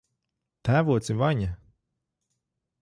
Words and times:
Tēvoci 0.69 1.17
Vaņa! 1.21 1.51